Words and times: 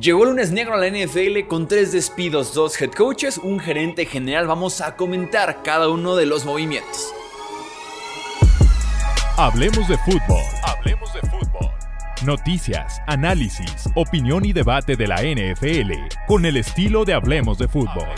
Llegó 0.00 0.24
el 0.24 0.30
lunes 0.30 0.50
negro 0.50 0.74
a 0.74 0.78
la 0.78 0.88
NFL 0.88 1.46
con 1.46 1.68
tres 1.68 1.92
despidos, 1.92 2.52
dos 2.52 2.80
head 2.82 2.90
coaches, 2.90 3.38
un 3.38 3.60
gerente 3.60 4.06
general. 4.06 4.48
Vamos 4.48 4.80
a 4.80 4.96
comentar 4.96 5.62
cada 5.62 5.88
uno 5.88 6.16
de 6.16 6.26
los 6.26 6.44
movimientos. 6.44 7.14
Hablemos 9.36 9.86
de 9.86 9.96
fútbol. 9.98 10.42
Hablemos 10.64 11.14
de 11.14 11.20
fútbol. 11.20 11.70
Noticias, 12.24 13.00
análisis, 13.06 13.88
opinión 13.94 14.44
y 14.44 14.52
debate 14.52 14.96
de 14.96 15.06
la 15.06 15.22
NFL 15.22 15.92
con 16.26 16.44
el 16.44 16.56
estilo 16.56 17.04
de 17.04 17.14
Hablemos 17.14 17.58
de 17.58 17.68
fútbol. 17.68 18.08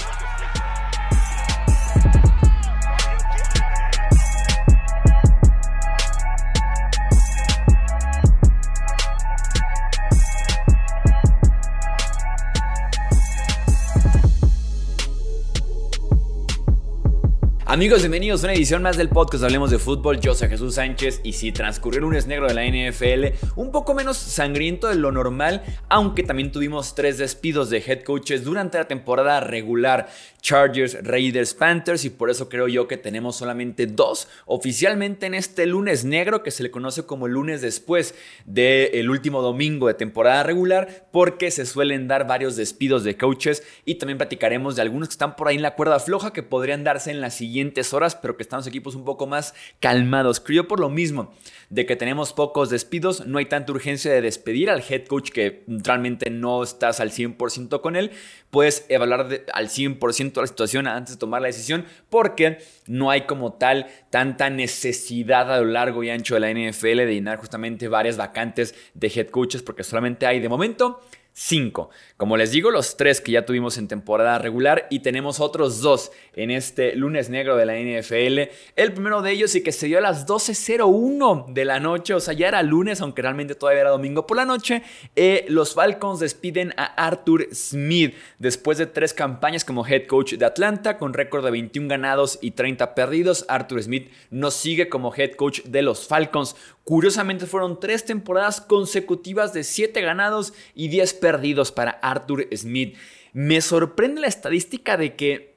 Amigos, 17.76 18.00
bienvenidos 18.00 18.42
a 18.42 18.46
una 18.46 18.54
edición 18.54 18.82
más 18.82 18.96
del 18.96 19.10
podcast 19.10 19.44
Hablemos 19.44 19.70
de 19.70 19.78
Fútbol. 19.78 20.18
Yo 20.18 20.34
soy 20.34 20.48
Jesús 20.48 20.76
Sánchez 20.76 21.20
y 21.24 21.34
si 21.34 21.52
transcurrió 21.52 21.98
el 21.98 22.04
lunes 22.04 22.26
negro 22.26 22.46
de 22.48 22.54
la 22.54 22.64
NFL, 22.64 23.50
un 23.54 23.70
poco 23.70 23.92
menos 23.92 24.16
sangriento 24.16 24.88
de 24.88 24.94
lo 24.94 25.12
normal, 25.12 25.62
aunque 25.90 26.22
también 26.22 26.50
tuvimos 26.50 26.94
tres 26.94 27.18
despidos 27.18 27.68
de 27.68 27.84
head 27.86 28.02
coaches 28.02 28.44
durante 28.44 28.78
la 28.78 28.88
temporada 28.88 29.40
regular. 29.40 30.08
Chargers, 30.46 31.02
Raiders, 31.02 31.54
Panthers 31.54 32.04
y 32.04 32.10
por 32.10 32.30
eso 32.30 32.48
creo 32.48 32.68
yo 32.68 32.86
que 32.86 32.96
tenemos 32.96 33.34
solamente 33.34 33.86
dos 33.86 34.28
oficialmente 34.44 35.26
en 35.26 35.34
este 35.34 35.66
lunes 35.66 36.04
negro 36.04 36.44
que 36.44 36.52
se 36.52 36.62
le 36.62 36.70
conoce 36.70 37.04
como 37.04 37.26
el 37.26 37.32
lunes 37.32 37.62
después 37.62 38.14
del 38.44 39.10
último 39.10 39.42
domingo 39.42 39.88
de 39.88 39.94
temporada 39.94 40.44
regular 40.44 41.08
porque 41.10 41.50
se 41.50 41.66
suelen 41.66 42.06
dar 42.06 42.28
varios 42.28 42.54
despidos 42.54 43.02
de 43.02 43.16
coaches 43.16 43.64
y 43.84 43.96
también 43.96 44.18
platicaremos 44.18 44.76
de 44.76 44.82
algunos 44.82 45.08
que 45.08 45.14
están 45.14 45.34
por 45.34 45.48
ahí 45.48 45.56
en 45.56 45.62
la 45.62 45.74
cuerda 45.74 45.98
floja 45.98 46.32
que 46.32 46.44
podrían 46.44 46.84
darse 46.84 47.10
en 47.10 47.20
la 47.20 47.30
siguiente 47.30 47.65
horas, 47.92 48.14
pero 48.16 48.36
que 48.36 48.42
están 48.42 48.58
los 48.58 48.66
equipos 48.66 48.94
un 48.94 49.04
poco 49.04 49.26
más 49.26 49.54
calmados. 49.80 50.40
Creo 50.40 50.68
por 50.68 50.80
lo 50.80 50.88
mismo 50.88 51.32
de 51.70 51.86
que 51.86 51.96
tenemos 51.96 52.32
pocos 52.32 52.70
despidos, 52.70 53.26
no 53.26 53.38
hay 53.38 53.46
tanta 53.46 53.72
urgencia 53.72 54.12
de 54.12 54.20
despedir 54.20 54.70
al 54.70 54.82
head 54.88 55.06
coach 55.06 55.30
que 55.30 55.64
realmente 55.66 56.30
no 56.30 56.62
estás 56.62 57.00
al 57.00 57.10
100% 57.10 57.80
con 57.80 57.96
él. 57.96 58.10
Puedes 58.50 58.86
evaluar 58.88 59.28
al 59.52 59.68
100% 59.68 60.40
la 60.40 60.46
situación 60.46 60.86
antes 60.86 61.14
de 61.14 61.18
tomar 61.18 61.42
la 61.42 61.48
decisión 61.48 61.84
porque 62.08 62.58
no 62.86 63.10
hay 63.10 63.22
como 63.22 63.54
tal 63.54 63.86
tanta 64.10 64.50
necesidad 64.50 65.52
a 65.52 65.60
lo 65.60 65.66
largo 65.66 66.02
y 66.02 66.10
ancho 66.10 66.34
de 66.34 66.40
la 66.40 66.50
NFL 66.50 66.98
de 66.98 67.14
llenar 67.14 67.38
justamente 67.38 67.88
varias 67.88 68.16
vacantes 68.16 68.74
de 68.94 69.08
head 69.14 69.28
coaches 69.28 69.62
porque 69.62 69.82
solamente 69.82 70.26
hay 70.26 70.40
de 70.40 70.48
momento 70.48 71.00
5. 71.38 71.90
Como 72.16 72.38
les 72.38 72.50
digo, 72.50 72.70
los 72.70 72.96
tres 72.96 73.20
que 73.20 73.32
ya 73.32 73.44
tuvimos 73.44 73.76
en 73.76 73.88
temporada 73.88 74.38
regular 74.38 74.86
y 74.88 75.00
tenemos 75.00 75.38
otros 75.38 75.82
dos 75.82 76.10
en 76.32 76.50
este 76.50 76.96
lunes 76.96 77.28
negro 77.28 77.56
de 77.56 77.66
la 77.66 77.74
NFL. 77.74 78.54
El 78.74 78.94
primero 78.94 79.20
de 79.20 79.32
ellos 79.32 79.54
y 79.54 79.62
que 79.62 79.70
se 79.70 79.86
dio 79.86 79.98
a 79.98 80.00
las 80.00 80.26
12.01 80.26 81.52
de 81.52 81.66
la 81.66 81.78
noche, 81.78 82.14
o 82.14 82.20
sea, 82.20 82.32
ya 82.32 82.48
era 82.48 82.62
lunes, 82.62 83.02
aunque 83.02 83.20
realmente 83.20 83.54
todavía 83.54 83.82
era 83.82 83.90
domingo 83.90 84.26
por 84.26 84.38
la 84.38 84.46
noche. 84.46 84.82
Eh, 85.14 85.44
los 85.48 85.74
Falcons 85.74 86.20
despiden 86.20 86.72
a 86.78 86.86
Arthur 87.06 87.48
Smith 87.52 88.14
después 88.38 88.78
de 88.78 88.86
tres 88.86 89.12
campañas 89.12 89.66
como 89.66 89.86
head 89.86 90.06
coach 90.06 90.36
de 90.36 90.46
Atlanta 90.46 90.96
con 90.96 91.12
récord 91.12 91.44
de 91.44 91.50
21 91.50 91.86
ganados 91.86 92.38
y 92.40 92.52
30 92.52 92.94
perdidos. 92.94 93.44
Arthur 93.48 93.82
Smith 93.82 94.10
no 94.30 94.50
sigue 94.50 94.88
como 94.88 95.14
head 95.14 95.32
coach 95.32 95.64
de 95.64 95.82
los 95.82 96.06
Falcons. 96.06 96.56
Curiosamente 96.84 97.46
fueron 97.46 97.78
tres 97.78 98.04
temporadas 98.06 98.60
consecutivas 98.60 99.52
de 99.52 99.64
7 99.64 100.00
ganados 100.00 100.54
y 100.74 100.88
10 100.88 101.12
perdidos 101.14 101.25
para 101.72 101.92
Arthur 101.92 102.48
Smith. 102.52 102.96
Me 103.32 103.60
sorprende 103.60 104.20
la 104.20 104.26
estadística 104.28 104.96
de 104.96 105.14
que 105.14 105.55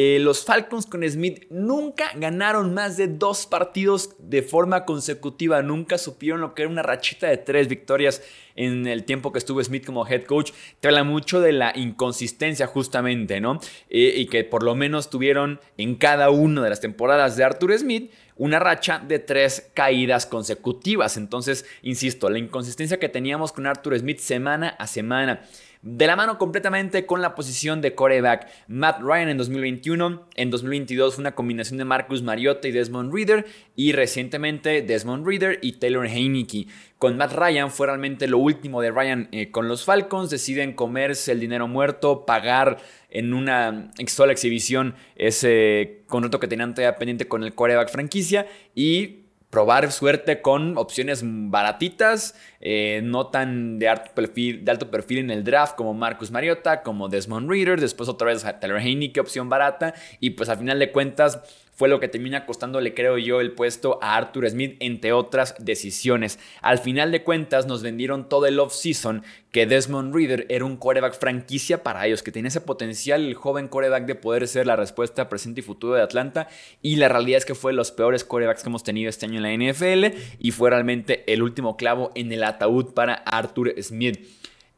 eh, 0.00 0.20
los 0.20 0.44
Falcons 0.44 0.86
con 0.86 1.02
Smith 1.02 1.46
nunca 1.50 2.12
ganaron 2.14 2.72
más 2.72 2.96
de 2.96 3.08
dos 3.08 3.46
partidos 3.46 4.14
de 4.20 4.42
forma 4.42 4.84
consecutiva, 4.84 5.60
nunca 5.60 5.98
supieron 5.98 6.40
lo 6.40 6.54
que 6.54 6.62
era 6.62 6.70
una 6.70 6.84
rachita 6.84 7.26
de 7.26 7.36
tres 7.36 7.66
victorias 7.66 8.22
en 8.54 8.86
el 8.86 9.02
tiempo 9.02 9.32
que 9.32 9.40
estuvo 9.40 9.60
Smith 9.60 9.84
como 9.84 10.06
head 10.06 10.22
coach. 10.22 10.52
Te 10.78 10.86
habla 10.86 11.02
mucho 11.02 11.40
de 11.40 11.50
la 11.50 11.72
inconsistencia 11.74 12.68
justamente, 12.68 13.40
¿no? 13.40 13.58
Eh, 13.90 14.12
y 14.18 14.26
que 14.26 14.44
por 14.44 14.62
lo 14.62 14.76
menos 14.76 15.10
tuvieron 15.10 15.58
en 15.76 15.96
cada 15.96 16.30
una 16.30 16.62
de 16.62 16.70
las 16.70 16.80
temporadas 16.80 17.36
de 17.36 17.42
Arthur 17.42 17.76
Smith 17.76 18.12
una 18.36 18.60
racha 18.60 19.02
de 19.04 19.18
tres 19.18 19.68
caídas 19.74 20.26
consecutivas. 20.26 21.16
Entonces, 21.16 21.66
insisto, 21.82 22.30
la 22.30 22.38
inconsistencia 22.38 23.00
que 23.00 23.08
teníamos 23.08 23.50
con 23.50 23.66
Arthur 23.66 23.98
Smith 23.98 24.20
semana 24.20 24.68
a 24.68 24.86
semana. 24.86 25.42
De 25.90 26.06
la 26.06 26.16
mano 26.16 26.36
completamente 26.36 27.06
con 27.06 27.22
la 27.22 27.34
posición 27.34 27.80
de 27.80 27.94
coreback 27.94 28.46
Matt 28.68 29.00
Ryan 29.00 29.30
en 29.30 29.38
2021. 29.38 30.28
En 30.34 30.50
2022 30.50 31.14
fue 31.14 31.22
una 31.22 31.34
combinación 31.34 31.78
de 31.78 31.86
Marcus 31.86 32.22
Mariota 32.22 32.68
y 32.68 32.72
Desmond 32.72 33.10
Reader. 33.10 33.46
Y 33.74 33.92
recientemente 33.92 34.82
Desmond 34.82 35.26
Reader 35.26 35.58
y 35.62 35.72
Taylor 35.72 36.06
Heineke. 36.06 36.66
Con 36.98 37.16
Matt 37.16 37.32
Ryan 37.32 37.70
fue 37.70 37.86
realmente 37.86 38.28
lo 38.28 38.36
último 38.36 38.82
de 38.82 38.90
Ryan 38.90 39.28
eh, 39.32 39.50
con 39.50 39.66
los 39.66 39.86
Falcons. 39.86 40.28
Deciden 40.28 40.74
comerse 40.74 41.32
el 41.32 41.40
dinero 41.40 41.68
muerto, 41.68 42.26
pagar 42.26 42.76
en 43.08 43.32
una 43.32 43.90
sola 44.08 44.32
exhibición 44.32 44.94
ese 45.16 46.02
contrato 46.06 46.38
que 46.38 46.48
tenían 46.48 46.74
todavía 46.74 46.98
pendiente 46.98 47.28
con 47.28 47.44
el 47.44 47.54
coreback 47.54 47.88
franquicia. 47.88 48.46
Y 48.74 49.27
probar 49.50 49.90
suerte 49.92 50.42
con 50.42 50.76
opciones 50.76 51.22
baratitas, 51.24 52.34
eh, 52.60 53.00
no 53.02 53.28
tan 53.28 53.78
de 53.78 53.88
alto, 53.88 54.10
perfil, 54.14 54.64
de 54.64 54.70
alto 54.70 54.90
perfil 54.90 55.18
en 55.18 55.30
el 55.30 55.42
draft 55.42 55.74
como 55.74 55.94
Marcus 55.94 56.30
Mariota, 56.30 56.82
como 56.82 57.08
Desmond 57.08 57.48
Reader, 57.50 57.80
después 57.80 58.08
otra 58.08 58.26
vez 58.28 58.44
Taylor 58.60 58.78
Heineke, 58.78 59.20
opción 59.20 59.48
barata, 59.48 59.94
y 60.20 60.30
pues 60.30 60.48
al 60.48 60.58
final 60.58 60.78
de 60.78 60.92
cuentas 60.92 61.40
fue 61.78 61.88
lo 61.88 62.00
que 62.00 62.08
termina 62.08 62.44
costándole, 62.44 62.92
creo 62.92 63.18
yo, 63.18 63.40
el 63.40 63.52
puesto 63.52 64.00
a 64.02 64.16
Arthur 64.16 64.50
Smith, 64.50 64.76
entre 64.80 65.12
otras 65.12 65.54
decisiones. 65.60 66.40
Al 66.60 66.80
final 66.80 67.12
de 67.12 67.22
cuentas, 67.22 67.66
nos 67.66 67.84
vendieron 67.84 68.28
todo 68.28 68.46
el 68.46 68.58
off-season 68.58 69.22
que 69.52 69.64
Desmond 69.64 70.12
Reader 70.12 70.46
era 70.48 70.64
un 70.64 70.76
coreback 70.76 71.16
franquicia 71.16 71.84
para 71.84 72.04
ellos, 72.04 72.24
que 72.24 72.32
tenía 72.32 72.48
ese 72.48 72.60
potencial, 72.60 73.24
el 73.24 73.34
joven 73.34 73.68
coreback 73.68 74.06
de 74.06 74.16
poder 74.16 74.48
ser 74.48 74.66
la 74.66 74.74
respuesta 74.74 75.28
presente 75.28 75.60
y 75.60 75.62
futuro 75.62 75.94
de 75.94 76.02
Atlanta. 76.02 76.48
Y 76.82 76.96
la 76.96 77.08
realidad 77.08 77.38
es 77.38 77.44
que 77.44 77.54
fue 77.54 77.70
de 77.70 77.76
los 77.76 77.92
peores 77.92 78.24
corebacks 78.24 78.64
que 78.64 78.70
hemos 78.70 78.82
tenido 78.82 79.08
este 79.08 79.26
año 79.26 79.38
en 79.40 79.44
la 79.44 79.72
NFL 79.72 80.18
y 80.40 80.50
fue 80.50 80.70
realmente 80.70 81.32
el 81.32 81.44
último 81.44 81.76
clavo 81.76 82.10
en 82.16 82.32
el 82.32 82.42
ataúd 82.42 82.86
para 82.86 83.14
Arthur 83.14 83.80
Smith. 83.80 84.18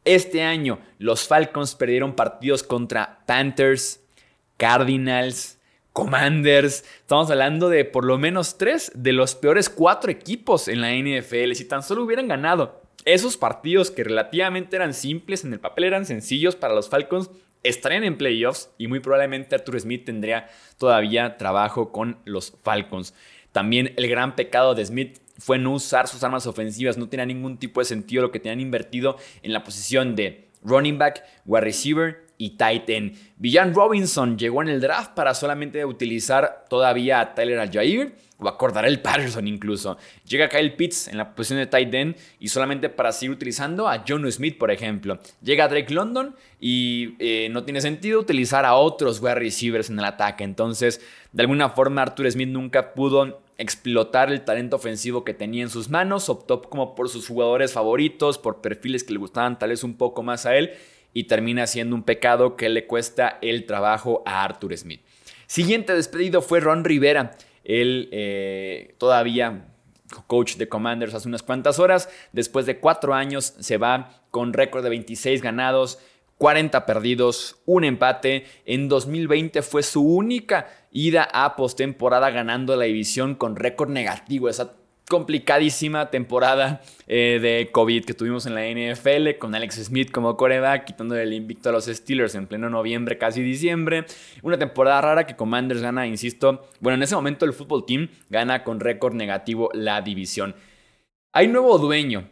Este 0.04 0.42
año, 0.42 0.78
los 0.98 1.26
Falcons 1.26 1.74
perdieron 1.76 2.14
partidos 2.14 2.62
contra 2.62 3.20
Panthers, 3.24 4.00
Cardinals, 4.58 5.56
Commanders. 6.00 6.82
Estamos 7.00 7.30
hablando 7.30 7.68
de 7.68 7.84
por 7.84 8.06
lo 8.06 8.16
menos 8.16 8.56
tres 8.56 8.90
de 8.94 9.12
los 9.12 9.34
peores 9.34 9.68
cuatro 9.68 10.10
equipos 10.10 10.66
en 10.66 10.80
la 10.80 10.94
NFL. 10.94 11.52
Si 11.52 11.66
tan 11.66 11.82
solo 11.82 12.04
hubieran 12.04 12.26
ganado 12.26 12.80
esos 13.04 13.36
partidos 13.36 13.90
que 13.90 14.02
relativamente 14.02 14.76
eran 14.76 14.94
simples, 14.94 15.44
en 15.44 15.52
el 15.52 15.60
papel 15.60 15.84
eran 15.84 16.06
sencillos 16.06 16.56
para 16.56 16.72
los 16.72 16.88
Falcons, 16.88 17.30
estarían 17.62 18.04
en 18.04 18.16
playoffs 18.16 18.70
y 18.78 18.86
muy 18.86 19.00
probablemente 19.00 19.54
Arthur 19.54 19.78
Smith 19.78 20.06
tendría 20.06 20.48
todavía 20.78 21.36
trabajo 21.36 21.92
con 21.92 22.16
los 22.24 22.56
Falcons. 22.62 23.12
También 23.52 23.92
el 23.98 24.08
gran 24.08 24.36
pecado 24.36 24.74
de 24.74 24.86
Smith 24.86 25.18
fue 25.38 25.58
no 25.58 25.72
usar 25.72 26.08
sus 26.08 26.24
armas 26.24 26.46
ofensivas, 26.46 26.96
no 26.96 27.10
tenía 27.10 27.26
ningún 27.26 27.58
tipo 27.58 27.80
de 27.80 27.84
sentido 27.84 28.22
lo 28.22 28.30
que 28.30 28.40
tenían 28.40 28.60
invertido 28.60 29.18
en 29.42 29.52
la 29.52 29.64
posición 29.64 30.16
de 30.16 30.48
running 30.62 30.96
back, 30.96 31.22
wide 31.44 31.60
receiver 31.60 32.29
y 32.40 32.56
tight 32.56 32.88
end. 32.88 33.14
Villan 33.36 33.74
Robinson 33.74 34.38
llegó 34.38 34.62
en 34.62 34.68
el 34.68 34.80
draft 34.80 35.12
para 35.12 35.34
solamente 35.34 35.84
utilizar 35.84 36.64
todavía 36.70 37.20
a 37.20 37.34
Tyler 37.34 37.58
Aljair 37.58 38.14
o 38.38 38.48
a 38.48 38.86
el 38.86 39.00
Patterson 39.02 39.46
incluso. 39.46 39.98
Llega 40.26 40.48
Kyle 40.48 40.72
Pitts 40.74 41.08
en 41.08 41.18
la 41.18 41.34
posición 41.34 41.58
de 41.58 41.66
tight 41.66 42.16
y 42.38 42.48
solamente 42.48 42.88
para 42.88 43.12
seguir 43.12 43.32
utilizando 43.32 43.86
a 43.86 44.02
John 44.08 44.30
Smith, 44.32 44.56
por 44.56 44.70
ejemplo. 44.70 45.18
Llega 45.42 45.68
Drake 45.68 45.92
London 45.92 46.34
y 46.58 47.14
eh, 47.18 47.50
no 47.50 47.64
tiene 47.64 47.82
sentido 47.82 48.18
utilizar 48.18 48.64
a 48.64 48.74
otros 48.74 49.20
wide 49.20 49.34
receivers 49.34 49.90
en 49.90 49.98
el 49.98 50.06
ataque. 50.06 50.42
Entonces, 50.42 51.02
de 51.32 51.42
alguna 51.42 51.68
forma, 51.68 52.00
Arthur 52.00 52.32
Smith 52.32 52.48
nunca 52.48 52.94
pudo 52.94 53.42
explotar 53.58 54.32
el 54.32 54.40
talento 54.46 54.76
ofensivo 54.76 55.24
que 55.24 55.34
tenía 55.34 55.62
en 55.62 55.68
sus 55.68 55.90
manos. 55.90 56.30
Optó 56.30 56.62
como 56.62 56.94
por 56.94 57.10
sus 57.10 57.28
jugadores 57.28 57.74
favoritos, 57.74 58.38
por 58.38 58.62
perfiles 58.62 59.04
que 59.04 59.12
le 59.12 59.18
gustaban 59.18 59.58
tal 59.58 59.68
vez 59.68 59.84
un 59.84 59.98
poco 59.98 60.22
más 60.22 60.46
a 60.46 60.56
él 60.56 60.72
y 61.12 61.24
termina 61.24 61.66
siendo 61.66 61.94
un 61.96 62.02
pecado 62.02 62.56
que 62.56 62.68
le 62.68 62.86
cuesta 62.86 63.38
el 63.42 63.66
trabajo 63.66 64.22
a 64.26 64.44
Arthur 64.44 64.76
Smith. 64.76 65.00
Siguiente 65.46 65.94
despedido 65.94 66.42
fue 66.42 66.60
Ron 66.60 66.84
Rivera, 66.84 67.32
él 67.64 68.08
eh, 68.12 68.94
todavía 68.98 69.66
coach 70.26 70.56
de 70.56 70.68
Commanders 70.68 71.14
hace 71.14 71.28
unas 71.28 71.42
cuantas 71.42 71.78
horas. 71.78 72.08
Después 72.32 72.66
de 72.66 72.78
cuatro 72.78 73.14
años 73.14 73.54
se 73.58 73.76
va 73.76 74.22
con 74.30 74.52
récord 74.52 74.82
de 74.82 74.90
26 74.90 75.42
ganados, 75.42 75.98
40 76.38 76.86
perdidos, 76.86 77.56
un 77.66 77.84
empate. 77.84 78.46
En 78.64 78.88
2020 78.88 79.62
fue 79.62 79.82
su 79.82 80.02
única 80.02 80.68
ida 80.90 81.28
a 81.32 81.56
postemporada 81.56 82.30
ganando 82.30 82.76
la 82.76 82.84
división 82.84 83.34
con 83.34 83.56
récord 83.56 83.90
negativo. 83.90 84.48
Esa 84.48 84.72
complicadísima 85.10 86.08
temporada 86.08 86.82
eh, 87.08 87.40
de 87.42 87.72
COVID 87.72 88.04
que 88.04 88.14
tuvimos 88.14 88.46
en 88.46 88.54
la 88.54 88.62
NFL 88.62 89.38
con 89.40 89.52
Alex 89.56 89.74
Smith 89.86 90.12
como 90.12 90.36
coreback, 90.36 90.84
quitándole 90.84 91.24
el 91.24 91.32
invicto 91.32 91.68
a 91.68 91.72
los 91.72 91.86
Steelers 91.86 92.36
en 92.36 92.46
pleno 92.46 92.70
noviembre, 92.70 93.18
casi 93.18 93.42
diciembre. 93.42 94.06
Una 94.42 94.56
temporada 94.56 95.00
rara 95.00 95.26
que 95.26 95.34
Commanders 95.34 95.82
gana, 95.82 96.06
insisto, 96.06 96.68
bueno, 96.78 96.94
en 96.94 97.02
ese 97.02 97.16
momento 97.16 97.44
el 97.44 97.52
fútbol 97.52 97.84
team 97.84 98.08
gana 98.28 98.62
con 98.62 98.78
récord 98.78 99.14
negativo 99.14 99.68
la 99.74 100.00
división. 100.00 100.54
Hay 101.32 101.48
nuevo 101.48 101.76
dueño, 101.78 102.28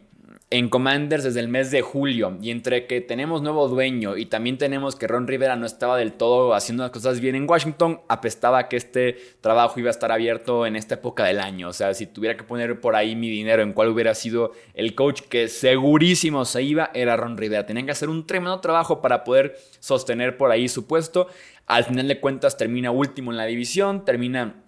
en 0.51 0.67
Commanders 0.67 1.23
desde 1.23 1.41
el 1.41 1.47
mes 1.47 1.69
de 1.69 1.83
julio 1.83 2.39
y 2.41 2.49
entre 2.49 2.87
que 2.87 3.01
tenemos 3.01 3.43
nuevo 3.43 3.67
dueño 3.67 4.17
y 4.17 4.25
también 4.25 4.57
tenemos 4.57 4.95
que 4.95 5.05
Ron 5.05 5.27
Rivera 5.27 5.55
no 5.55 5.67
estaba 5.67 5.95
del 5.95 6.13
todo 6.13 6.55
haciendo 6.55 6.81
las 6.81 6.91
cosas 6.91 7.19
bien 7.19 7.35
en 7.35 7.47
Washington, 7.47 8.01
apestaba 8.07 8.67
que 8.67 8.77
este 8.77 9.17
trabajo 9.41 9.79
iba 9.79 9.89
a 9.89 9.91
estar 9.91 10.11
abierto 10.11 10.65
en 10.65 10.75
esta 10.75 10.95
época 10.95 11.25
del 11.25 11.39
año. 11.39 11.69
O 11.69 11.73
sea, 11.73 11.93
si 11.93 12.07
tuviera 12.07 12.35
que 12.35 12.43
poner 12.43 12.81
por 12.81 12.95
ahí 12.95 13.15
mi 13.15 13.29
dinero 13.29 13.61
en 13.61 13.73
cuál 13.73 13.89
hubiera 13.89 14.15
sido 14.15 14.53
el 14.73 14.95
coach 14.95 15.21
que 15.21 15.49
segurísimo 15.49 16.43
se 16.45 16.63
iba, 16.63 16.89
era 16.95 17.15
Ron 17.15 17.37
Rivera. 17.37 17.67
Tenían 17.67 17.85
que 17.85 17.91
hacer 17.91 18.09
un 18.09 18.25
tremendo 18.25 18.59
trabajo 18.59 19.01
para 19.01 19.23
poder 19.23 19.55
sostener 19.79 20.35
por 20.35 20.49
ahí 20.49 20.67
su 20.67 20.87
puesto. 20.87 21.27
Al 21.67 21.83
final 21.83 22.07
de 22.07 22.19
cuentas 22.19 22.57
termina 22.57 22.89
último 22.89 23.29
en 23.29 23.37
la 23.37 23.45
división, 23.45 24.03
termina 24.03 24.63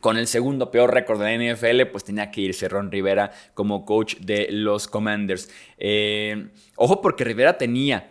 con 0.00 0.16
el 0.16 0.26
segundo 0.26 0.70
peor 0.70 0.92
récord 0.92 1.20
de 1.22 1.24
la 1.24 1.54
NFL, 1.54 1.90
pues 1.90 2.04
tenía 2.04 2.30
que 2.30 2.42
irse 2.42 2.68
Ron 2.68 2.90
Rivera 2.90 3.32
como 3.54 3.84
coach 3.84 4.16
de 4.16 4.48
los 4.50 4.88
Commanders. 4.88 5.50
Eh, 5.78 6.50
ojo 6.76 7.00
porque 7.00 7.24
Rivera 7.24 7.56
tenía 7.56 8.10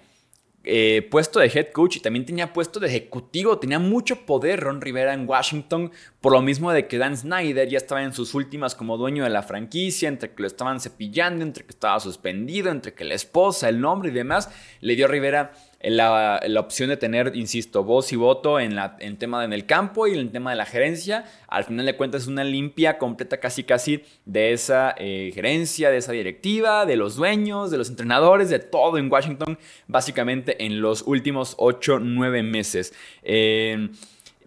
eh, 0.68 1.08
puesto 1.12 1.40
de 1.40 1.46
head 1.46 1.68
coach 1.68 1.98
y 1.98 2.00
también 2.00 2.26
tenía 2.26 2.52
puesto 2.52 2.80
de 2.80 2.88
ejecutivo. 2.88 3.60
Tenía 3.60 3.78
mucho 3.78 4.26
poder 4.26 4.62
Ron 4.62 4.82
Rivera 4.82 5.14
en 5.14 5.30
Washington, 5.30 5.92
por 6.22 6.34
lo 6.34 6.42
mismo 6.42 6.72
de 6.72 6.88
que 6.88 6.98
Dan 6.98 7.16
Snyder 7.16 7.70
ya 7.70 7.78
estaba 7.78 8.02
en 8.02 8.14
sus 8.14 8.34
últimas 8.34 8.74
como 8.74 8.98
dueño 8.98 9.24
de 9.24 9.30
la 9.30 9.44
franquicia, 9.44 10.10
entre 10.10 10.34
que 10.34 10.42
lo 10.42 10.48
estaban 10.48 10.80
cepillando, 10.80 11.44
entre 11.44 11.66
que 11.66 11.70
estaba 11.70 12.00
suspendido, 12.00 12.72
entre 12.72 12.96
que 12.96 13.04
la 13.04 13.14
esposa, 13.14 13.70
el 13.70 13.80
nombre 13.80 14.10
y 14.10 14.14
demás, 14.14 14.50
le 14.82 14.96
dio 14.96 15.06
a 15.06 15.10
Rivera 15.10 15.54
la, 15.82 16.42
opción 16.60 16.90
de 16.90 16.98
tener, 16.98 17.36
insisto, 17.36 17.84
voz 17.84 18.12
y 18.12 18.16
voto 18.16 18.60
en, 18.60 18.76
la, 18.76 18.98
en 19.00 19.18
tema 19.18 19.44
en 19.44 19.54
el 19.54 19.66
campo 19.66 20.08
y 20.08 20.14
en 20.14 20.20
el 20.20 20.32
tema 20.32 20.52
de 20.52 20.58
la 20.58 20.66
gerencia. 20.66 21.26
Al 21.48 21.64
final 21.64 21.86
de 21.86 21.96
cuentas 21.96 22.24
es 22.24 22.28
una 22.28 22.44
limpia 22.44 22.98
completa 22.98 23.40
casi 23.40 23.64
casi 23.64 24.04
de 24.26 24.54
esa 24.54 24.96
eh, 24.98 25.32
gerencia, 25.34 25.90
de 25.90 25.98
esa 25.98 26.12
directiva, 26.12 26.86
de 26.86 26.96
los 26.96 27.16
dueños, 27.16 27.72
de 27.72 27.78
los 27.78 27.90
entrenadores, 27.90 28.50
de 28.50 28.60
todo 28.60 28.98
en 28.98 29.12
Washington, 29.12 29.58
básicamente 29.88 30.66
en 30.66 30.82
los 30.82 31.04
últimos 31.06 31.56
8, 31.58 32.00
9 32.00 32.44
meses. 32.44 32.94
Eh, 33.24 33.90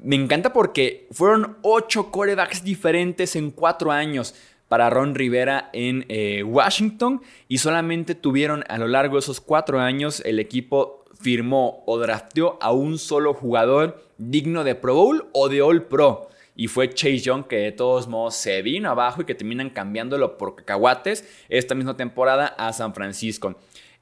me 0.03 0.17
encanta 0.17 0.53
porque 0.53 1.09
fueron 1.11 1.57
8 1.63 2.11
corebacks 2.11 2.63
diferentes 2.63 3.37
en 3.37 3.51
4 3.51 3.91
años 3.91 4.35
para 4.69 4.91
Ron 4.91 5.15
Rivera 5.15 5.71
en 5.73 6.05
eh, 6.09 6.43
Washington 6.43 7.23
y 7.49 7.59
solamente 7.59 8.15
tuvieron 8.15 8.65
a 8.69 8.79
lo 8.79 8.87
largo 8.87 9.17
de 9.17 9.21
esos 9.21 9.41
cuatro 9.41 9.81
años 9.81 10.23
el 10.25 10.39
equipo 10.39 10.98
firmó 11.21 11.83
o 11.87 11.99
drafteó 11.99 12.59
a 12.61 12.73
un 12.73 12.99
solo 12.99 13.35
jugador 13.35 14.05
digno 14.19 14.65
de 14.65 14.75
Pro 14.75 14.95
Bowl 14.95 15.29
o 15.33 15.49
de 15.49 15.63
All 15.63 15.85
Pro. 15.85 16.29
Y 16.57 16.67
fue 16.67 16.91
Chase 16.93 17.19
Young 17.19 17.45
que 17.45 17.57
de 17.57 17.73
todos 17.73 18.09
modos 18.09 18.35
se 18.35 18.63
vino 18.63 18.91
abajo 18.91 19.23
y 19.23 19.25
que 19.25 19.35
terminan 19.35 19.71
cambiándolo 19.71 20.37
por 20.37 20.57
cacahuates 20.57 21.25
esta 21.49 21.75
misma 21.75 21.97
temporada 21.97 22.47
a 22.47 22.73
San 22.73 22.95
Francisco. 22.95 23.55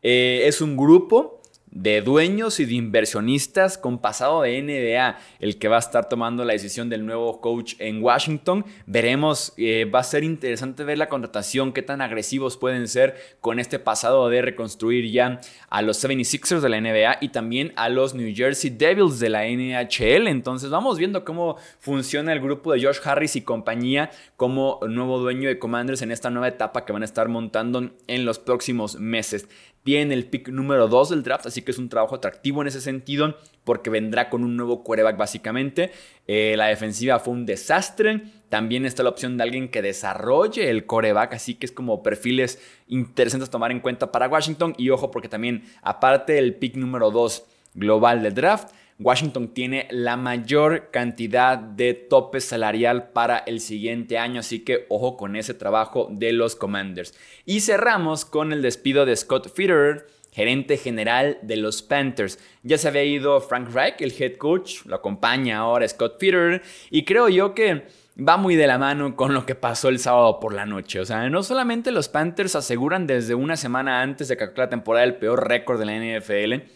Eh, 0.02 0.42
es 0.44 0.60
un 0.60 0.76
grupo 0.76 1.35
de 1.76 2.00
dueños 2.00 2.58
y 2.58 2.64
de 2.64 2.74
inversionistas 2.74 3.76
con 3.76 3.98
pasado 3.98 4.42
de 4.42 4.62
NBA, 4.62 5.18
el 5.40 5.58
que 5.58 5.68
va 5.68 5.76
a 5.76 5.80
estar 5.80 6.08
tomando 6.08 6.42
la 6.42 6.54
decisión 6.54 6.88
del 6.88 7.04
nuevo 7.04 7.42
coach 7.42 7.74
en 7.78 8.02
Washington. 8.02 8.64
Veremos, 8.86 9.52
eh, 9.58 9.84
va 9.84 9.98
a 9.98 10.04
ser 10.04 10.24
interesante 10.24 10.84
ver 10.84 10.96
la 10.96 11.10
contratación, 11.10 11.74
qué 11.74 11.82
tan 11.82 12.00
agresivos 12.00 12.56
pueden 12.56 12.88
ser 12.88 13.16
con 13.42 13.58
este 13.58 13.78
pasado 13.78 14.30
de 14.30 14.40
reconstruir 14.40 15.10
ya 15.10 15.38
a 15.68 15.82
los 15.82 16.02
76ers 16.02 16.60
de 16.60 16.68
la 16.70 16.80
NBA 16.80 17.18
y 17.20 17.28
también 17.28 17.74
a 17.76 17.90
los 17.90 18.14
New 18.14 18.34
Jersey 18.34 18.70
Devils 18.70 19.18
de 19.18 19.28
la 19.28 19.44
NHL. 19.44 20.28
Entonces 20.28 20.70
vamos 20.70 20.96
viendo 20.96 21.26
cómo 21.26 21.56
funciona 21.78 22.32
el 22.32 22.40
grupo 22.40 22.72
de 22.72 22.82
Josh 22.82 23.00
Harris 23.04 23.36
y 23.36 23.42
compañía 23.42 24.10
como 24.36 24.80
nuevo 24.88 25.18
dueño 25.18 25.50
de 25.50 25.58
Commanders 25.58 26.00
en 26.00 26.10
esta 26.10 26.30
nueva 26.30 26.48
etapa 26.48 26.86
que 26.86 26.94
van 26.94 27.02
a 27.02 27.04
estar 27.04 27.28
montando 27.28 27.90
en 28.06 28.24
los 28.24 28.38
próximos 28.38 28.98
meses 28.98 29.46
tiene 29.86 30.14
el 30.14 30.26
pick 30.26 30.48
número 30.48 30.88
2 30.88 31.10
del 31.10 31.22
draft, 31.22 31.46
así 31.46 31.62
que 31.62 31.70
es 31.70 31.78
un 31.78 31.88
trabajo 31.88 32.16
atractivo 32.16 32.60
en 32.60 32.66
ese 32.66 32.80
sentido, 32.80 33.36
porque 33.62 33.88
vendrá 33.88 34.28
con 34.28 34.42
un 34.42 34.56
nuevo 34.56 34.82
quarterback 34.82 35.16
básicamente. 35.16 35.92
Eh, 36.26 36.56
la 36.56 36.66
defensiva 36.66 37.20
fue 37.20 37.32
un 37.32 37.46
desastre. 37.46 38.22
También 38.48 38.84
está 38.84 39.04
la 39.04 39.10
opción 39.10 39.36
de 39.36 39.44
alguien 39.44 39.68
que 39.68 39.82
desarrolle 39.82 40.70
el 40.70 40.86
coreback, 40.86 41.34
así 41.34 41.54
que 41.54 41.66
es 41.66 41.72
como 41.72 42.02
perfiles 42.02 42.60
interesantes 42.88 43.48
a 43.48 43.52
tomar 43.52 43.70
en 43.70 43.78
cuenta 43.78 44.10
para 44.10 44.26
Washington. 44.26 44.74
Y 44.76 44.90
ojo, 44.90 45.12
porque 45.12 45.28
también, 45.28 45.62
aparte 45.82 46.32
del 46.32 46.56
pick 46.56 46.74
número 46.74 47.12
2 47.12 47.44
global 47.74 48.24
del 48.24 48.34
draft, 48.34 48.72
Washington 48.98 49.48
tiene 49.48 49.86
la 49.90 50.16
mayor 50.16 50.90
cantidad 50.90 51.58
de 51.58 51.92
tope 51.92 52.40
salarial 52.40 53.10
para 53.10 53.38
el 53.38 53.60
siguiente 53.60 54.18
año, 54.18 54.40
así 54.40 54.64
que 54.64 54.86
ojo 54.88 55.16
con 55.18 55.36
ese 55.36 55.52
trabajo 55.52 56.08
de 56.10 56.32
los 56.32 56.56
Commanders. 56.56 57.14
Y 57.44 57.60
cerramos 57.60 58.24
con 58.24 58.52
el 58.52 58.62
despido 58.62 59.04
de 59.04 59.14
Scott 59.14 59.54
Fitterer, 59.54 60.06
gerente 60.32 60.78
general 60.78 61.38
de 61.42 61.56
los 61.56 61.82
Panthers. 61.82 62.38
Ya 62.62 62.78
se 62.78 62.88
había 62.88 63.04
ido 63.04 63.40
Frank 63.40 63.68
Reich, 63.72 64.00
el 64.00 64.14
head 64.18 64.36
coach, 64.36 64.84
lo 64.86 64.96
acompaña 64.96 65.58
ahora 65.58 65.86
Scott 65.86 66.18
Fitterer, 66.18 66.62
y 66.90 67.04
creo 67.04 67.28
yo 67.28 67.54
que 67.54 67.84
va 68.18 68.38
muy 68.38 68.56
de 68.56 68.66
la 68.66 68.78
mano 68.78 69.14
con 69.14 69.34
lo 69.34 69.44
que 69.44 69.54
pasó 69.54 69.88
el 69.88 69.98
sábado 69.98 70.40
por 70.40 70.54
la 70.54 70.64
noche. 70.64 71.00
O 71.00 71.04
sea, 71.04 71.28
no 71.28 71.42
solamente 71.42 71.92
los 71.92 72.08
Panthers 72.08 72.56
aseguran 72.56 73.06
desde 73.06 73.34
una 73.34 73.56
semana 73.56 74.00
antes 74.00 74.28
de 74.28 74.36
que 74.38 74.48
la 74.56 74.70
temporada 74.70 75.04
el 75.04 75.16
peor 75.16 75.46
récord 75.46 75.78
de 75.78 75.86
la 75.86 76.18
NFL, 76.18 76.66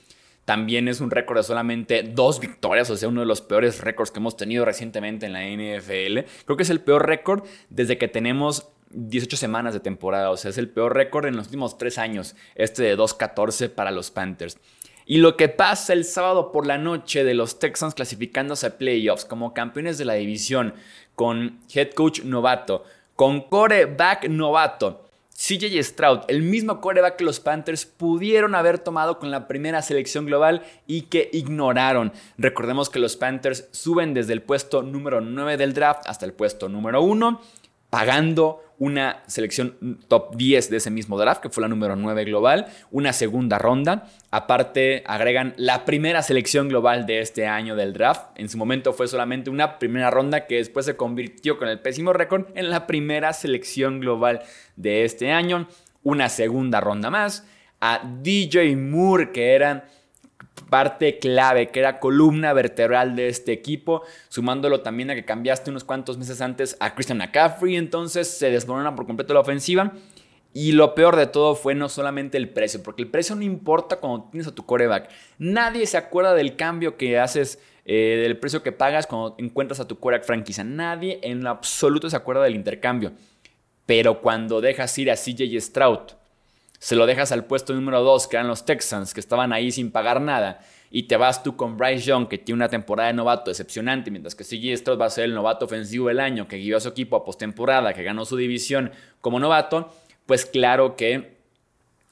también 0.51 0.89
es 0.89 1.01
un 1.01 1.13
récord 1.13 1.37
de 1.37 1.45
solamente 1.45 2.03
dos 2.03 2.41
victorias, 2.41 2.91
o 2.91 2.97
sea, 2.97 3.09
uno 3.09 3.21
de 3.21 3.27
los 3.29 3.41
peores 3.41 3.83
récords 3.83 4.11
que 4.11 4.19
hemos 4.19 4.37
tenido 4.37 4.65
recientemente 4.65 5.27
en 5.27 5.33
la 5.33 5.45
NFL. 5.45 6.29
Creo 6.45 6.57
que 6.57 6.65
es 6.65 6.71
el 6.71 6.81
peor 6.81 7.07
récord 7.07 7.45
desde 7.69 7.99
que 7.99 8.09
tenemos 8.09 8.67
18 8.91 9.37
semanas 9.37 9.75
de 9.75 9.79
temporada, 9.79 10.29
o 10.29 10.37
sea, 10.37 10.51
es 10.51 10.59
el 10.59 10.69
peor 10.69 10.97
récord 10.97 11.27
en 11.27 11.37
los 11.37 11.47
últimos 11.47 11.79
tres 11.79 11.99
años, 11.99 12.35
este 12.57 12.83
de 12.83 12.99
2-14 12.99 13.71
para 13.71 13.93
los 13.93 14.11
Panthers. 14.11 14.59
Y 15.07 15.19
lo 15.19 15.37
que 15.37 15.49
pasa 15.49 15.93
el 15.93 16.05
sábado 16.05 16.51
por 16.51 16.67
la 16.67 16.79
noche 16.79 17.23
de 17.23 17.35
los 17.35 17.61
Texans 17.61 17.95
clasificándose 17.95 18.67
a 18.67 18.77
playoffs 18.77 19.25
como 19.25 19.55
campeones 19.55 19.99
de 19.99 20.05
la 20.05 20.15
división, 20.15 20.75
con 21.15 21.61
head 21.73 21.93
coach 21.93 22.25
novato, 22.25 22.83
con 23.15 23.43
coreback 23.43 24.29
novato, 24.29 25.10
CJ 25.41 25.83
Stroud, 25.83 26.21
el 26.29 26.43
mismo 26.43 26.83
coreback 26.83 27.17
que 27.17 27.25
los 27.25 27.41
Panthers 27.41 27.87
pudieron 27.87 28.55
haber 28.55 28.79
tomado 28.79 29.19
con 29.19 29.31
la 29.31 29.49
primera 29.49 29.81
selección 29.81 30.27
global 30.27 30.63
y 30.87 31.03
que 31.03 31.31
ignoraron. 31.33 32.13
Recordemos 32.37 32.91
que 32.91 32.99
los 32.99 33.17
Panthers 33.17 33.67
suben 33.71 34.13
desde 34.13 34.35
el 34.35 34.43
puesto 34.43 34.83
número 34.83 35.23
9 35.23 35.57
del 35.57 35.73
draft 35.73 36.03
hasta 36.05 36.27
el 36.27 36.35
puesto 36.35 36.69
número 36.69 37.01
1 37.01 37.41
pagando 37.91 38.63
una 38.81 39.23
selección 39.27 39.99
top 40.09 40.37
10 40.37 40.71
de 40.71 40.79
ese 40.79 40.91
mismo 40.91 41.19
draft, 41.19 41.43
que 41.43 41.51
fue 41.51 41.61
la 41.61 41.69
número 41.69 41.97
9 41.97 42.25
global, 42.25 42.67
una 42.91 43.13
segunda 43.13 43.59
ronda. 43.59 44.09
Aparte, 44.31 45.05
agregan 45.07 45.53
la 45.59 45.85
primera 45.85 46.23
selección 46.23 46.69
global 46.69 47.05
de 47.05 47.21
este 47.21 47.47
año 47.47 47.77
del 47.77 47.93
draft. 47.93 48.29
En 48.37 48.49
su 48.49 48.57
momento 48.57 48.95
fue 48.95 49.07
solamente 49.07 49.51
una 49.51 49.79
primera 49.79 50.11
ronda 50.11 50.47
que 50.47 50.57
después 50.57 50.87
se 50.87 50.97
convirtió 50.97 51.59
con 51.59 51.69
el 51.69 51.81
pésimo 51.81 52.15
récord 52.15 52.47
en 52.55 52.71
la 52.71 52.87
primera 52.87 53.35
selección 53.35 54.01
global 54.01 54.41
de 54.77 55.05
este 55.05 55.31
año. 55.31 55.69
Una 56.03 56.31
segunda 56.31 56.81
ronda 56.81 57.11
más. 57.11 57.47
A 57.83 58.01
DJ 58.23 58.77
Moore, 58.77 59.31
que 59.31 59.55
era 59.55 59.87
parte 60.71 61.19
clave, 61.19 61.71
que 61.71 61.81
era 61.81 61.99
columna 61.99 62.53
vertebral 62.53 63.17
de 63.17 63.29
este 63.29 63.53
equipo, 63.53 64.03
sumándolo 64.29 64.81
también 64.81 65.11
a 65.11 65.15
que 65.15 65.25
cambiaste 65.25 65.71
unos 65.71 65.85
cuantos 65.85 66.17
meses 66.17 66.41
antes 66.41 66.77
a 66.81 66.95
Christian 66.95 67.19
McCaffrey, 67.19 67.77
entonces 67.77 68.29
se 68.29 68.51
desmorona 68.51 68.95
por 68.95 69.07
completo 69.07 69.35
la 69.35 69.41
ofensiva. 69.41 69.93
Y 70.53 70.73
lo 70.73 70.95
peor 70.95 71.15
de 71.17 71.27
todo 71.27 71.55
fue 71.55 71.75
no 71.75 71.89
solamente 71.89 72.37
el 72.37 72.49
precio, 72.49 72.83
porque 72.83 73.03
el 73.03 73.09
precio 73.09 73.37
no 73.37 73.43
importa 73.43 73.97
cuando 73.97 74.29
tienes 74.31 74.49
a 74.49 74.55
tu 74.55 74.67
coreback. 74.67 75.09
Nadie 75.39 75.87
se 75.87 75.97
acuerda 75.97 76.35
del 76.35 76.57
cambio 76.57 76.97
que 76.97 77.19
haces, 77.19 77.61
eh, 77.85 78.19
del 78.23 78.37
precio 78.37 78.63
que 78.63 78.73
pagas 78.73 79.07
cuando 79.07 79.37
encuentras 79.39 79.79
a 79.79 79.87
tu 79.87 80.01
coreback 80.01 80.27
franquicia. 80.27 80.65
Nadie 80.65 81.21
en 81.23 81.47
absoluto 81.47 82.11
se 82.11 82.17
acuerda 82.17 82.43
del 82.43 82.57
intercambio. 82.57 83.13
Pero 83.87 84.21
cuando 84.21 84.61
dejas 84.61 84.97
ir 84.99 85.11
a 85.11 85.17
CJ 85.17 85.61
Stroud, 85.61 86.20
se 86.81 86.97
lo 86.97 87.07
dejas 87.07 87.31
al 87.31 87.45
puesto 87.45 87.75
número 87.75 88.03
2, 88.03 88.27
que 88.27 88.37
eran 88.37 88.49
los 88.49 88.65
Texans, 88.65 89.13
que 89.13 89.21
estaban 89.21 89.53
ahí 89.53 89.71
sin 89.71 89.93
pagar 89.93 90.21
nada, 90.21 90.61
y 90.91 91.05
te 91.05 91.17
vas 91.17 91.43
tú 91.43 91.55
con 91.55 91.77
Bryce 91.77 92.07
Young, 92.07 92.27
que 92.27 92.39
tiene 92.39 92.57
una 92.57 92.69
temporada 92.69 93.09
de 93.09 93.15
novato 93.15 93.51
decepcionante, 93.51 94.11
mientras 94.11 94.35
que 94.35 94.45
CJ 94.45 94.79
Stroud 94.79 94.99
va 94.99 95.05
a 95.05 95.11
ser 95.11 95.25
el 95.25 95.35
novato 95.35 95.67
ofensivo 95.67 96.09
del 96.09 96.19
año, 96.19 96.49
que 96.49 96.57
guió 96.57 96.79
a 96.79 96.81
su 96.81 96.89
equipo 96.89 97.17
a 97.17 97.25
postemporada, 97.25 97.93
que 97.93 98.03
ganó 98.03 98.25
su 98.25 98.37
división 98.37 98.91
como 99.21 99.39
novato, 99.39 99.95
pues 100.25 100.47
claro 100.47 100.97
que 100.97 101.37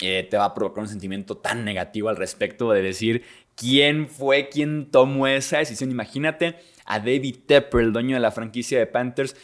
eh, 0.01 0.29
te 0.31 0.37
va 0.37 0.45
a 0.45 0.55
provocar 0.55 0.83
un 0.83 0.89
sentimiento 0.89 1.39
tan 1.39 1.65
negativo 1.65 2.11
al 2.11 2.17
respecto 2.17 2.71
de 2.71 2.83
decir 2.83 3.25
quién 3.57 4.07
fue 4.07 4.49
quien 4.51 4.91
tomó 4.91 5.27
esa 5.27 5.59
decisión. 5.59 5.91
Imagínate 5.91 6.57
a 6.85 7.01
David 7.01 7.37
Tepper, 7.47 7.81
el 7.81 7.93
dueño 7.93 8.17
de 8.17 8.21
la 8.21 8.31
franquicia 8.31 8.79
de 8.79 8.87
Panthers, 8.87 9.35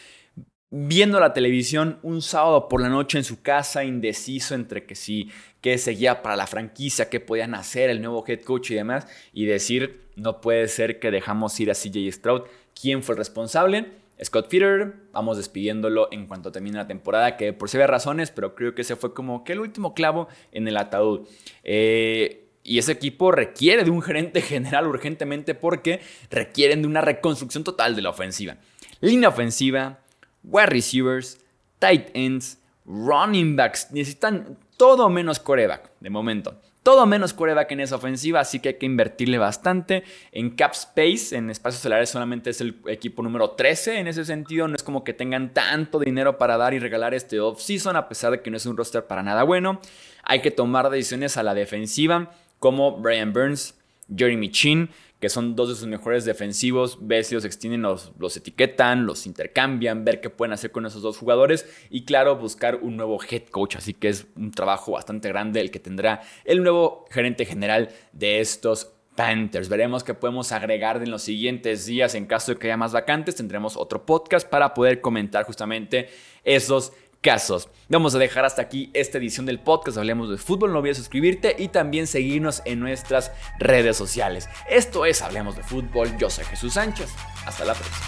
viendo 0.77 1.21
la 1.21 1.33
televisión 1.33 2.01
un 2.03 2.21
sábado 2.21 2.69
por 2.69 2.81
la 2.81 2.89
noche 2.89 3.17
en 3.17 3.23
su 3.23 3.43
casa, 3.43 3.85
indeciso 3.85 4.57
entre 4.57 4.85
que 4.85 4.97
sí, 4.97 5.31
qué 5.61 5.79
seguía 5.79 6.21
para 6.21 6.35
la 6.35 6.49
franquicia, 6.49 7.09
qué 7.09 7.21
podían 7.21 7.55
hacer 7.55 7.91
el 7.91 8.03
nuevo 8.03 8.25
head 8.27 8.41
coach 8.41 8.73
y 8.73 8.75
demás, 8.75 9.07
y 9.33 9.45
decir, 9.45 10.01
no 10.17 10.41
puede 10.41 10.67
ser 10.67 10.99
que 10.99 11.13
dejamos 11.13 11.59
ir 11.61 11.71
a 11.71 11.75
CJ 11.75 12.11
Stroud. 12.11 12.43
¿Quién 12.75 13.05
fue 13.05 13.13
el 13.13 13.19
responsable? 13.19 13.93
Scott 14.23 14.49
Peter, 14.49 14.95
vamos 15.13 15.37
despidiéndolo 15.37 16.09
en 16.11 16.27
cuanto 16.27 16.51
termine 16.51 16.79
la 16.79 16.89
temporada, 16.89 17.37
que 17.37 17.53
por 17.53 17.69
varias 17.71 17.91
razones, 17.91 18.33
pero 18.33 18.57
creo 18.57 18.75
que 18.75 18.83
ese 18.83 18.97
fue 18.97 19.15
como 19.15 19.45
que 19.45 19.53
el 19.53 19.61
último 19.61 19.95
clavo 19.95 20.27
en 20.51 20.67
el 20.67 20.77
ataúd. 20.77 21.29
Eh, 21.63 22.49
y 22.65 22.79
ese 22.79 22.91
equipo 22.91 23.31
requiere 23.31 23.85
de 23.85 23.91
un 23.91 24.03
gerente 24.03 24.43
general 24.43 24.89
urgentemente 24.89 25.55
porque 25.55 26.01
requieren 26.31 26.83
de 26.83 26.89
una 26.89 27.01
reconstrucción 27.01 27.63
total 27.63 27.95
de 27.95 28.03
la 28.03 28.11
ofensiva. 28.11 28.57
Línea 29.01 29.29
ofensiva, 29.29 30.01
wide 30.45 30.67
receivers, 30.67 31.39
tight 31.79 32.09
ends, 32.15 32.59
running 32.85 33.57
backs. 33.57 33.89
Necesitan 33.91 34.59
todo 34.77 35.09
menos 35.09 35.39
coreback 35.39 35.91
de 36.01 36.11
momento. 36.11 36.61
Todo 36.83 37.07
menos 37.07 37.33
coreback 37.33 37.73
en 37.73 37.81
esa 37.81 37.97
ofensiva, 37.97 38.41
así 38.41 38.61
que 38.61 38.69
hay 38.69 38.75
que 38.75 38.85
invertirle 38.85 39.39
bastante. 39.39 40.05
En 40.33 40.51
cap 40.51 40.73
space, 40.73 41.35
en 41.35 41.49
espacios 41.49 41.81
celulares, 41.81 42.11
solamente 42.11 42.51
es 42.51 42.61
el 42.61 42.77
equipo 42.89 43.23
número 43.23 43.53
13 43.53 44.01
en 44.01 44.07
ese 44.07 44.27
sentido. 44.27 44.69
No 44.69 44.77
es 44.77 44.83
como 44.83 45.03
que 45.03 45.15
tengan 45.15 45.55
tanto 45.55 45.99
dinero 45.99 46.37
para 46.37 46.59
dar 46.59 46.75
y 46.75 46.79
regalar 46.79 47.15
este 47.15 47.41
off-season, 47.41 47.97
a 47.97 48.07
pesar 48.07 48.33
de 48.33 48.43
que 48.43 48.51
no 48.51 48.59
es 48.59 48.67
un 48.67 48.77
roster 48.77 49.07
para 49.07 49.23
nada 49.23 49.45
bueno. 49.45 49.81
Hay 50.25 50.43
que 50.43 50.51
tomar 50.51 50.91
decisiones 50.91 51.39
a 51.39 51.43
la 51.43 51.55
defensiva, 51.55 52.33
como 52.59 52.99
Brian 52.99 53.33
Burns, 53.33 53.77
Jeremy 54.15 54.51
Chin, 54.51 54.91
que 55.25 55.31
son 55.31 55.57
dos 55.57 55.71
de 55.71 55.75
sus 55.75 55.87
mejores 55.87 56.27
defensivos. 56.27 56.99
Ver 57.01 57.25
si 57.25 57.35
los 57.35 57.47
extienden, 57.47 57.81
los, 57.81 58.13
los, 58.19 58.37
etiquetan, 58.37 59.07
los 59.07 59.25
intercambian, 59.25 60.05
ver 60.05 60.21
qué 60.21 60.29
pueden 60.29 60.53
hacer 60.53 60.71
con 60.71 60.85
esos 60.85 61.01
dos 61.01 61.17
jugadores. 61.17 61.67
Y 61.89 62.05
claro, 62.05 62.37
buscar 62.37 62.81
un 62.83 62.99
nuevo 62.99 63.19
head 63.31 63.45
coach. 63.45 63.77
Así 63.77 63.95
que 63.95 64.11
es 64.11 64.27
un 64.37 64.51
trabajo 64.51 64.93
bastante 64.93 65.31
grande 65.31 65.63
el 65.63 65.71
que 65.71 65.81
tendrá 65.81 66.21
el 66.45 66.63
nuevo 66.63 67.07
gerente 67.11 67.47
general 67.47 67.89
de 68.13 68.41
estos 68.41 68.93
Panthers. 69.17 69.71
Veremos 69.71 70.05
qué 70.05 70.13
podemos 70.13 70.53
agregar 70.53 71.03
en 71.03 71.11
los 71.11 71.23
siguientes 71.23 71.87
días. 71.87 72.15
En 72.15 72.27
caso 72.27 72.53
de 72.53 72.59
que 72.59 72.67
haya 72.67 72.77
más 72.77 72.93
vacantes, 72.93 73.37
tendremos 73.37 73.79
otro 73.79 74.05
podcast 74.05 74.47
para 74.47 74.75
poder 74.75 75.01
comentar 75.01 75.45
justamente 75.45 76.11
esos 76.43 76.93
casos. 77.25 77.69
Vamos 77.89 78.15
a 78.15 78.19
dejar 78.19 78.45
hasta 78.45 78.63
aquí 78.63 78.91
esta 78.95 79.19
edición 79.19 79.47
del 79.47 79.59
podcast. 79.59 79.99
Hablemos 79.99 80.31
de 80.31 80.37
fútbol. 80.37 80.73
No 80.73 80.79
olvides 80.79 80.99
suscribirte 80.99 81.57
y 81.59 81.67
también 81.69 82.07
seguirnos 82.07 82.63
en 82.67 82.79
nuestras 82.79 83.33
redes 83.59 83.97
sociales. 83.97 84.49
Esto 84.71 85.07
es 85.07 85.23
Hablemos 85.23 85.57
de 85.57 85.65
fútbol. 85.65 86.17
Yo 86.19 86.31
soy 86.31 86.45
Jesús 86.45 86.75
Sánchez. 86.75 87.11
Hasta 87.47 87.65
la 87.65 87.75
próxima. 87.75 88.07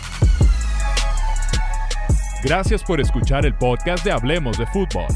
Gracias 2.44 2.84
por 2.84 3.00
escuchar 3.00 3.46
el 3.46 3.54
podcast 3.54 4.04
de 4.04 4.12
Hablemos 4.12 4.58
de 4.58 4.66
fútbol. 4.66 5.06